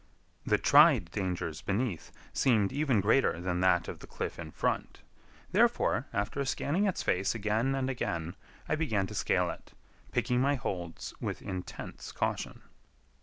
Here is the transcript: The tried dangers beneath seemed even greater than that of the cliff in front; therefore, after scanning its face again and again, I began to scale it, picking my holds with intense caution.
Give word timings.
The 0.47 0.57
tried 0.57 1.11
dangers 1.11 1.61
beneath 1.61 2.11
seemed 2.33 2.73
even 2.73 3.01
greater 3.01 3.39
than 3.39 3.59
that 3.59 3.87
of 3.87 3.99
the 3.99 4.07
cliff 4.07 4.39
in 4.39 4.49
front; 4.49 5.03
therefore, 5.51 6.07
after 6.11 6.43
scanning 6.43 6.87
its 6.87 7.03
face 7.03 7.35
again 7.35 7.75
and 7.75 7.87
again, 7.87 8.35
I 8.67 8.73
began 8.73 9.05
to 9.05 9.13
scale 9.13 9.51
it, 9.51 9.73
picking 10.11 10.41
my 10.41 10.55
holds 10.55 11.13
with 11.21 11.43
intense 11.43 12.11
caution. 12.11 12.63